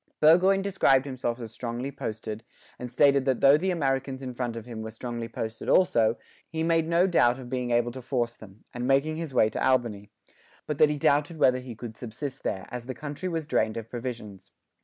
Burgoyne 0.19 0.63
described 0.63 1.05
himself 1.05 1.39
as 1.39 1.51
strongly 1.51 1.91
posted, 1.91 2.43
and 2.79 2.89
stated 2.91 3.23
that 3.25 3.39
though 3.39 3.55
the 3.55 3.69
Americans 3.69 4.23
in 4.23 4.33
front 4.33 4.55
of 4.55 4.65
him 4.65 4.81
were 4.81 4.89
strongly 4.89 5.27
posted 5.27 5.69
also, 5.69 6.17
he 6.49 6.63
made 6.63 6.87
no 6.87 7.05
doubt 7.05 7.37
of 7.37 7.51
being 7.51 7.69
able 7.69 7.91
to 7.91 8.01
force 8.01 8.35
them, 8.35 8.63
and 8.73 8.87
making 8.87 9.17
his 9.17 9.31
way 9.31 9.47
to 9.47 9.63
Albany; 9.63 10.09
but 10.65 10.79
that 10.79 10.89
he 10.89 10.97
doubted 10.97 11.37
whether 11.37 11.59
he 11.59 11.75
could 11.75 11.95
subsist 11.95 12.41
there, 12.41 12.65
as 12.71 12.87
the 12.87 12.95
country 12.95 13.29
was 13.29 13.45
drained 13.45 13.77
of 13.77 13.91
provisions. 13.91 14.53